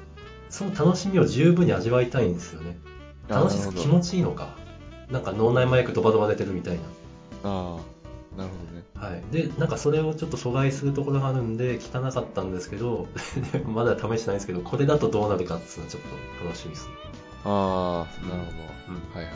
[0.49, 2.79] その楽しみを十分に味わいたいんですよね。
[3.29, 4.57] あ楽しいなるほど気持ちいいのか。
[5.11, 6.81] なんか脳内麻薬ドバドバ出てるみたいな。
[7.45, 7.79] あ
[8.35, 8.85] あ、なるほどね。
[8.95, 9.23] はい。
[9.33, 13.09] で、なんかそれをちょっと阻害するところがあるんで、聞かったんですけど、
[13.53, 16.03] で まだ試してないんですけど、これだとどうなるかっていうのはちょっ
[16.41, 16.95] と楽しみですね。
[17.45, 18.59] ああ、なるほど。
[18.89, 18.95] うん。
[19.15, 19.33] はいはいはい。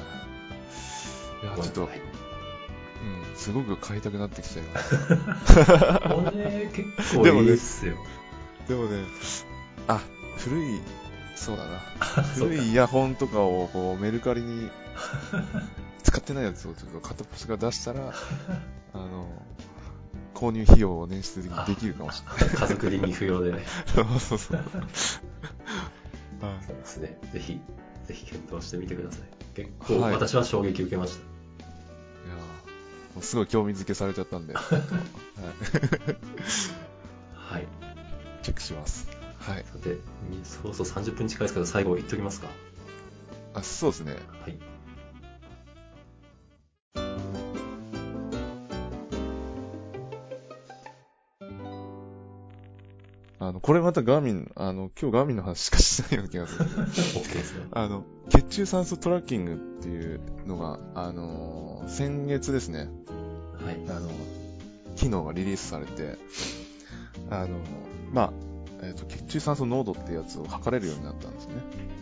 [1.44, 2.00] いや、ちょっと、うんはい、
[3.34, 4.90] すごく買いたくなってきちゃいまし
[5.56, 6.00] た。
[6.08, 7.96] これ結構いいっすよ。
[8.68, 9.04] でもね、
[9.88, 10.00] あ、
[10.38, 10.80] 古い、
[11.34, 11.78] そうだな。
[12.34, 14.70] 古いイヤホンとかをこうメルカリに
[16.02, 18.12] 使ってないやつをちょっと片っ端から出したら、
[18.94, 19.26] あの、
[20.34, 22.56] 購入費用を捻出できるかもしれない。
[22.56, 23.64] 家族でに不要でね。
[23.94, 24.56] そうそうそう。
[24.56, 24.66] はい
[26.66, 27.18] そうですね。
[27.32, 27.60] ぜひ、
[28.06, 29.20] ぜひ検討してみてください。
[29.54, 31.18] 結構はい私は衝撃受けました。
[31.18, 31.22] い
[32.30, 34.64] やーもうすごい興味づけされちゃったんで、 はい、
[37.34, 37.66] はい。
[38.42, 39.08] チェックします。
[39.38, 39.64] はい。
[39.64, 39.90] さて、
[40.30, 42.48] みそうそう30分近いですけど、最後言っときますか。
[43.54, 44.16] あ、そうですね。
[44.42, 44.58] はい。
[53.64, 56.66] これまたガーミン、あの、今日ガーミンの話しかしないような気がする。
[57.72, 62.90] あの、血中酸素トラッキングっていうのが、あのー先月ですね、
[63.64, 63.80] はい。
[63.88, 64.10] あの、
[64.96, 66.18] 機能がリリースされて、
[67.30, 67.56] あの、
[68.12, 68.32] まあ、
[68.82, 71.54] えっ、と、血中酸素濃度ってやつを測れるようになったんですね。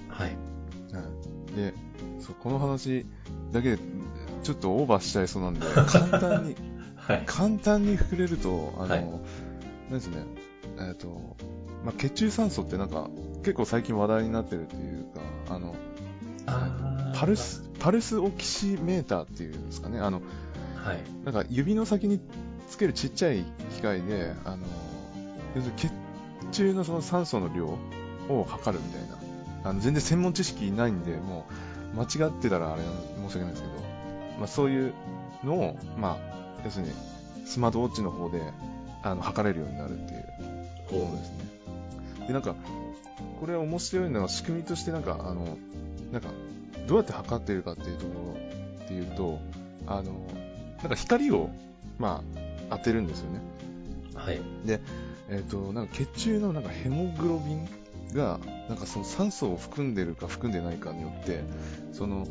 [0.09, 0.31] はい。
[0.31, 1.55] はい。
[1.55, 1.75] で、
[2.19, 3.07] そう、この話
[3.53, 3.83] だけで、
[4.43, 6.57] ちょっとオーバーしちゃいそうなんで、 簡単に、
[6.97, 7.23] はい。
[7.25, 9.05] 簡単に触れると、あの、はい
[9.91, 10.25] なんですね、
[10.79, 11.37] えっ、と、
[11.85, 13.11] まあ、血中酸素ってなんか、
[13.43, 15.05] 結構最近話題になってるっていう
[15.47, 15.75] か、あの、
[16.47, 20.23] あーパルス、パルスオキシメーターっていうんですかね、あの、
[20.77, 21.01] はい。
[21.25, 22.21] なんか指の先に
[22.69, 23.45] つけるちっちゃい
[23.77, 24.67] 機械で、あの、
[25.55, 25.93] 要するに血
[26.53, 27.79] 中のその酸素の量
[28.29, 29.23] を測るみたいな。
[29.65, 31.47] あの、全然専門知識ないんで、も
[31.95, 32.83] う、間違ってたらあれ
[33.17, 33.75] 申し訳ないですけど、
[34.39, 34.95] まあそういう
[35.45, 36.17] のを、まあ、
[36.65, 36.93] 要するに、
[37.45, 38.41] スマートウォッチの方で、
[39.03, 40.32] あの、測れるようになるっていう
[40.99, 42.27] ものですね。
[42.29, 42.55] で、なんか、
[43.41, 45.57] これ面白いのは仕組みとしてなんか、あの、
[46.13, 46.29] なんか、
[46.87, 49.39] どうやって測ってるかっていうところっていうと、
[49.87, 50.27] あの、
[50.79, 51.51] なんか光を、
[51.99, 52.23] ま
[52.71, 53.41] あ、当てるんですよね。
[54.15, 54.41] はい。
[55.31, 57.69] えっ、と、なんか血中のなんかヘモグロビン
[58.15, 61.43] が、なんかその酸素を含んでるか含んでないかによって、
[61.93, 62.27] その、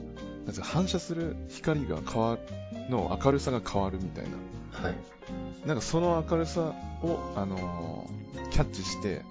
[0.46, 4.32] なんか反射する光が変わる、の明るさが変わるみたいな。
[4.72, 5.68] はい。
[5.68, 9.22] なんかその明るさを、あのーキャッチして、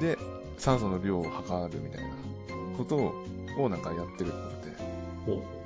[0.00, 0.18] で、
[0.56, 2.08] 酸素の量を測るみたいな
[2.76, 3.24] ことを、
[3.58, 4.32] をなんかやってるっ
[5.26, 5.52] ぽくて。
[5.54, 5.58] お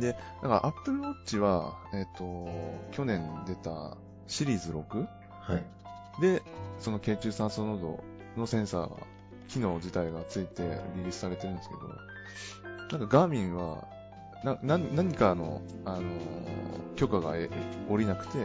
[0.00, 2.48] だから、Apple Watch は、えっ、と、
[2.92, 5.06] 去年出たシリーズ 6?
[5.40, 6.20] はい。
[6.20, 6.42] で、
[6.78, 8.04] その血中酸素濃度
[8.36, 8.96] のセンサーが、
[9.48, 10.62] 機能自体がついて
[10.96, 13.86] リリースされてるんですけど、なんかガーミンは、
[14.44, 16.02] な、な、何かの、あのー
[16.94, 17.48] 許可がえ
[17.88, 18.38] 下りなくて、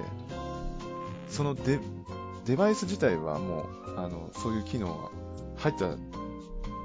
[1.30, 1.80] そのデ、
[2.46, 5.10] デバイス自体はもう、あの、そういう機能が
[5.58, 5.90] 入った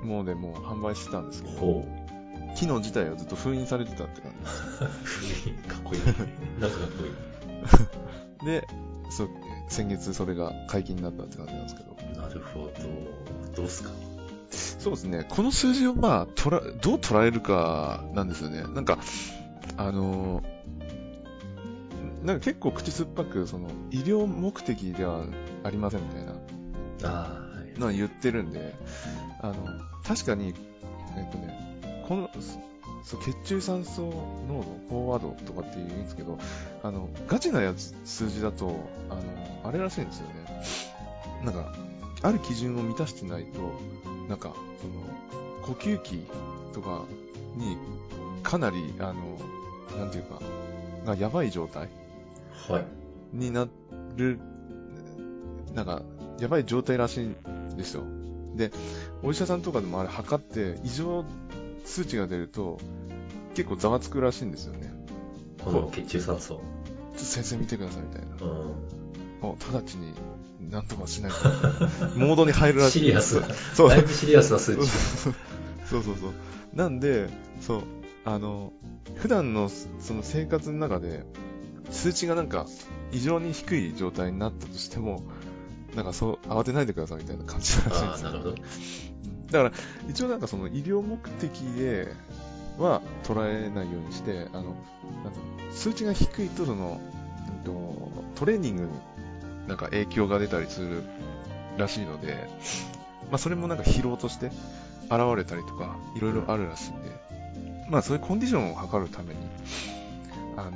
[0.05, 1.87] ものでもう販売してたんですけど、ほ
[2.57, 5.48] 機能自体はずっと封印されてたって感じです。
[5.48, 5.68] う。
[5.70, 6.01] かっこいい。
[6.03, 7.05] なんかかっこ
[8.42, 8.66] いで、
[9.09, 9.29] そう、
[9.68, 11.96] 先月それが解禁になったって感じなんですけど。
[12.12, 12.18] い。
[12.18, 12.70] なるほ
[13.46, 13.53] ど。
[13.57, 13.90] どうすか？
[14.53, 15.27] そうですね。
[15.29, 18.62] この数字をまあ、とら、どう捉えるかなんですよね。
[18.62, 18.99] なんか、
[19.77, 20.62] あのー
[22.23, 25.27] なんか結構口酸っぱく、その、医療目的では
[25.65, 26.35] ありませんみたいな。
[27.79, 28.75] のは言ってるんで、
[29.41, 29.55] あの、
[30.05, 30.55] 確かに、
[31.17, 32.61] えっとね、この、そ
[33.05, 34.03] そう血中酸素
[34.49, 36.38] 濃度、フォワードとかって言うんですけど、
[36.83, 39.23] あの、ガチなやつ、数字だと、あの、
[39.65, 40.35] あれらしいんですよね。
[41.45, 41.75] なんか、
[42.23, 43.59] ある基準を満たしてないと、
[44.29, 44.95] なんか、その、
[45.63, 46.27] 呼吸器
[46.73, 47.05] とか
[47.57, 47.77] に、
[48.43, 49.39] かなり、あの、
[49.99, 50.41] なんていうか、
[51.05, 51.89] がやばい状態
[52.69, 52.85] はい。
[53.33, 53.69] にな
[54.17, 54.39] る、
[55.75, 56.03] なんか、
[56.39, 58.05] やばい状態らしいんですよ。
[58.57, 58.71] で、
[59.23, 61.25] お医者さんとかでもあれ測って、異常
[61.85, 62.79] 数値が出ると、
[63.55, 64.93] 結構ざわつくらしいんですよね。
[65.65, 66.55] この血中酸素。
[66.55, 66.61] ちょっ
[67.15, 68.37] と先生見てくださいみたいな。
[68.37, 68.41] うん。
[69.41, 70.13] もう直ちに、
[70.73, 71.37] なんとかしないと。
[72.17, 72.99] モードに入るらしい。
[73.01, 73.89] シリアスな、 そう。
[73.91, 74.89] だいぶシリアスな数値。
[74.89, 75.35] そう
[75.91, 76.15] そうそう。
[76.75, 77.29] なんで、
[77.61, 77.83] そう、
[78.25, 78.73] あの、
[79.17, 79.69] 普段の
[80.01, 81.25] その生活の中で、
[81.91, 82.67] 数値がなんか
[83.13, 85.25] 異常に低い状態になったとしても、
[85.95, 88.31] なんかそう、慌てないでくださいみたいな感じらしいんですよ。
[88.31, 88.55] なるほど。
[88.55, 89.73] だから、
[90.09, 92.15] 一応なんかその医療目的で
[92.79, 94.77] は捉えないようにして、あの、なんだろ
[95.71, 96.99] う数値が低いとその、
[98.35, 98.89] トレーニングに
[99.68, 101.03] なんか影響が出たりする
[101.79, 102.48] らしいので、
[103.31, 104.46] まあそれもなんか疲労として
[105.05, 107.11] 現れたりとか、いろいろあるらしいんで、
[107.88, 109.40] まあそういうコンディションを測るために、
[110.57, 110.72] あの、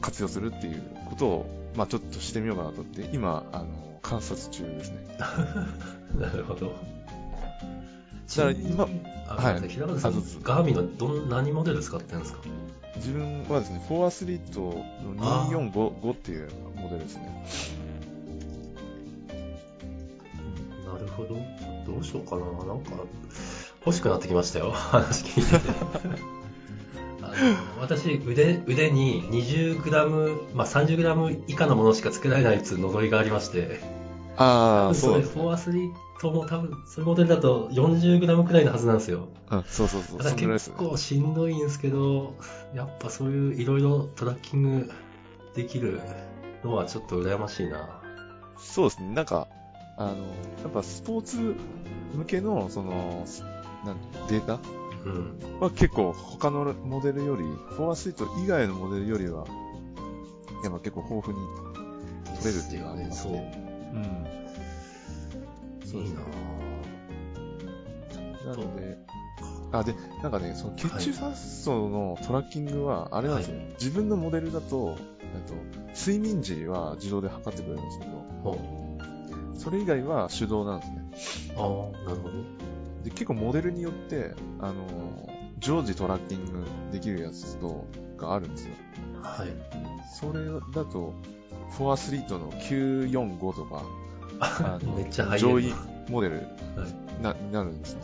[0.00, 3.66] 活用するっていうことを、まあちょっとしてみようかなと思って、今、あの、
[4.02, 4.98] 観察中ですね。
[6.18, 6.66] なるほど。
[8.36, 8.88] だから今
[9.28, 12.40] あ、はい平方さんガーミンはどん、何モデル使ってるんですか？
[12.96, 15.14] 自分はですね、フォーアスリートの
[15.50, 17.46] 2455っていうモデルですね。
[21.14, 21.34] なるほ
[21.86, 21.92] ど。
[21.92, 22.42] どうしようかな。
[22.44, 22.90] なんか、
[23.86, 24.72] 欲しくなってきましたよ。
[24.74, 25.74] 話聞いてて。
[27.22, 27.34] あの
[27.80, 33.80] 私、腕、腕に 20g、まあ 30g 以下のものしかつけられないっていう呪いがありまして、
[34.36, 35.32] ああ、そうですね。
[35.34, 39.28] ForeAthlete も多分、そういうモデルだと 40g くらいのはずなんですよ。
[39.50, 40.18] うん、そうそうそう。
[40.18, 40.34] ただ。
[40.34, 42.34] 結構しんどいんですけど、
[42.74, 44.90] やっぱそういういろいろトラッキング
[45.54, 46.00] できる
[46.64, 48.00] のはちょっと羨ましいな。
[48.58, 49.14] そうですね。
[49.14, 49.48] なんか、
[49.96, 50.14] あの、や
[50.68, 51.54] っぱスポーツ
[52.14, 53.24] 向けの、その、
[53.84, 53.96] なん
[54.28, 54.58] データ？
[55.04, 55.38] うん。
[55.60, 59.46] は結構他のモデルより、 ForeAthlete 以外のモデルよりは、
[60.62, 61.46] やっぱ結構豊富に
[62.42, 63.32] 取れるっていうのがありますそう。
[63.32, 63.64] ね。
[65.84, 66.20] そうですいいな
[68.52, 68.98] なので、
[69.72, 75.54] あ、で、なんかね、その血中酸素のトラッキングは、あれなんですよ、自分のモデルだと、えっと、
[75.98, 78.10] 睡眠時は自動で測ってくれるんですけど、
[78.42, 78.83] ほ
[79.56, 80.86] それ以外は手動なんで
[81.18, 81.54] すね。
[81.56, 81.60] う。
[81.60, 81.64] あ
[82.02, 82.34] あ、なるほど。
[83.04, 87.86] で、結構モデルによって、あの、常時トラッキングできるやつと、
[88.16, 88.74] があるんですよ。
[89.22, 89.48] はい。
[90.12, 91.14] それだと、
[91.70, 93.82] フォアスリートの945とか、
[94.40, 95.74] あのめっちゃ上位ン
[96.08, 96.82] モデルド。
[96.82, 97.22] はい。
[97.22, 98.02] な、になるんですね。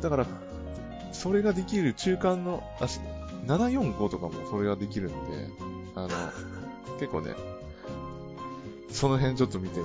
[0.00, 0.26] だから、
[1.12, 3.00] それができる中間の、あ、し
[3.46, 5.16] 745とかもそれができるんで、
[5.94, 6.08] あの、
[6.98, 7.34] 結構ね、
[8.90, 9.80] その辺ちょっと見て。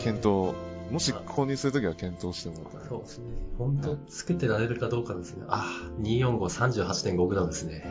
[0.00, 0.54] 検討、
[0.90, 2.84] もし購入するときは検討してもらったら。
[2.86, 3.24] そうですね。
[3.58, 5.44] 本当つけてられるかどうかですね。
[5.48, 5.64] あ、
[6.00, 7.84] 24538.5g ですね。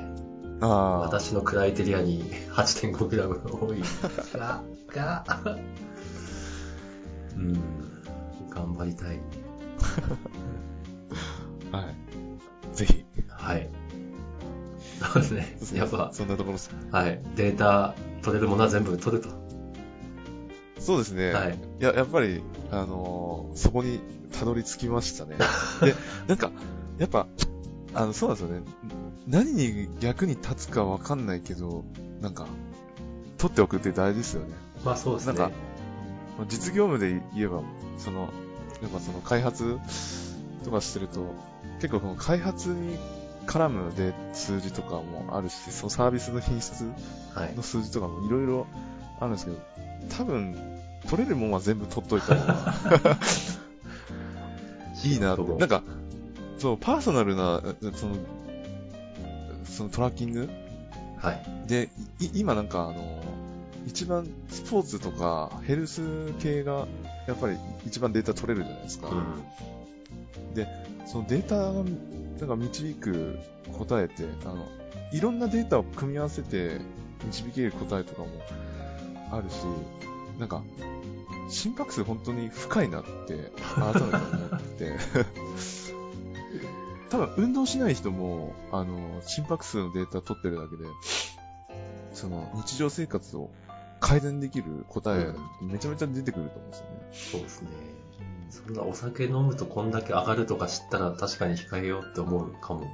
[0.61, 3.81] ああ、私のクライテリアに 8.5g が多い。
[4.33, 5.25] が、が、
[7.35, 7.53] うん。
[8.49, 9.19] 頑張りたい。
[11.71, 12.75] はい。
[12.75, 13.05] ぜひ。
[13.29, 13.69] はい。
[15.13, 15.27] そうで
[15.59, 15.79] すね。
[15.79, 16.71] やっぱ、そんなところです。
[16.91, 17.21] はい。
[17.35, 17.93] データ
[18.23, 19.46] 取れるものは全部取ると。
[20.79, 21.31] そうですね。
[21.31, 21.57] はい。
[21.79, 23.99] いや、やっぱり、あのーそこに
[24.31, 25.35] たどり着きましたね。
[25.81, 25.95] で、
[26.27, 26.51] なんか、
[26.99, 27.27] やっぱ、
[27.93, 28.65] あの、そうなんですよね。
[29.27, 31.83] 何に役に立つかわかんないけど、
[32.21, 32.45] なんか、
[33.37, 34.53] 取っておくって大事ですよね。
[34.85, 35.33] まあそうですね。
[35.39, 35.55] なんか
[36.47, 37.61] 実業務で言えば、
[37.97, 38.29] その、
[38.81, 39.79] やっぱその開発
[40.63, 41.25] とかしてると、
[41.81, 42.97] 結構この開発に
[43.47, 46.85] 絡むで数字とかもあるし、そのサービスの品質
[47.33, 47.63] はいの。
[47.63, 48.67] 数字とかもいろいろ
[49.19, 49.57] あるんですけど、
[50.09, 50.55] 多分、
[51.09, 53.17] 取れるもんは全部取っといた方が
[55.03, 55.43] いいなって。
[55.43, 55.83] なんか、
[56.57, 57.61] そう、パーソナルな、
[57.95, 58.15] その、
[59.65, 60.49] そのトラッキング
[61.17, 61.43] はい。
[61.67, 61.89] で、
[62.19, 63.21] い今なんかあの、
[63.85, 66.87] 一番スポーツとかヘルス系が
[67.27, 69.09] やっぱり一番データ取れるじゃないですか。
[69.09, 69.23] うん。
[71.05, 73.39] そのデータがなんか導く
[73.77, 74.67] 答えって、あの、
[75.11, 76.79] いろんなデータを組み合わせて
[77.25, 78.27] 導ける答えとかも
[79.31, 79.63] あるし、
[80.39, 80.61] なんか、
[81.49, 84.09] 心拍数本当に深いなって改めて思
[84.57, 84.97] って、
[87.09, 90.83] 多分運動しない人も、あの、心拍数のデータ取ってるだけで、
[92.13, 93.49] その日常生活を
[93.99, 96.91] 改善できる答え、めちゃめちゃ出てくると思うんですよね。
[97.31, 97.69] そうですね。
[98.49, 102.87] そんなお酒飲むとこんだけ上がるとか知ったら確かに控えようって思うかも。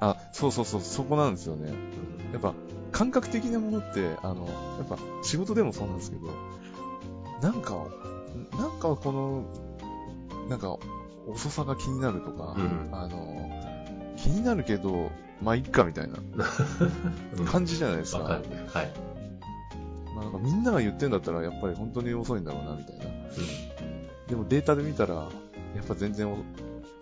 [0.00, 1.70] あ、そうそうそう、そこなんですよね。
[1.70, 1.76] うん
[2.32, 2.54] やっぱ、
[2.92, 4.46] 感覚的なものって、あの、
[4.78, 6.28] やっぱ、仕事でもそうなんですけど、
[7.42, 7.86] なんか、
[8.58, 9.44] なんかこの、
[10.48, 10.76] なんか、
[11.26, 13.50] 遅さが気になるとか、うんあの、
[14.16, 15.10] 気になるけど、
[15.42, 16.14] まあ、いっかみたいな
[17.38, 18.20] うん感じじゃないですか。
[18.20, 18.42] わかる。
[18.68, 18.92] はい。
[20.14, 23.04] まあ、なんかみんなが言ってんだったら、やっぱり本当に遅いんだろうな、みたいな。
[24.28, 25.28] でもデータで見たら、や
[25.82, 26.38] っぱ全然お、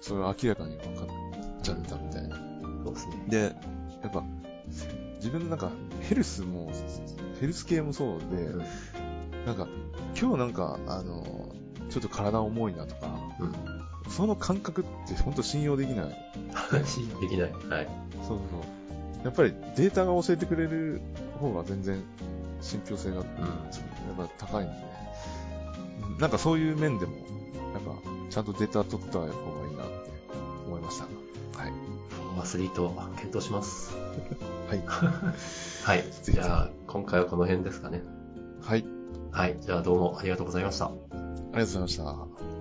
[0.00, 1.06] それは明らかに分かっ
[1.62, 2.36] ちゃったみたいな。
[2.36, 2.84] うん。
[2.84, 3.24] そうですね。
[3.28, 3.56] で、
[5.24, 6.70] 自分のなんか、ヘルスも、
[7.40, 8.58] ヘルス系もそうで、うん。
[9.46, 9.66] なんか、
[10.20, 11.54] 今日なんか、あの、
[11.88, 13.06] ちょっと体重いなとか、
[13.40, 14.10] うん。
[14.10, 16.32] その感覚って本当信用できない。
[16.52, 17.52] 話できない。
[17.70, 17.88] はい。
[18.20, 19.24] そうそうそう。
[19.24, 21.00] やっぱりデータが教えてくれる
[21.40, 22.02] 方が全然
[22.60, 23.24] 信憑性が、やっ
[24.18, 27.12] ぱ高いんで、うんなんかそういう面でも、
[27.72, 27.94] やっぱ
[28.30, 30.10] ちゃんとデータ取った方がいいなって
[30.66, 31.04] 思いました。
[31.58, 31.72] はい。
[32.40, 33.96] アスリート、検討します。
[34.80, 34.82] はい。
[35.84, 36.04] はい。
[36.22, 38.02] じゃあ、今回はこの辺ですかね。
[38.62, 38.84] はい。
[39.30, 39.56] はい。
[39.60, 40.86] じゃあ、どうもありがとうございました。
[40.86, 42.53] ありがとうございました。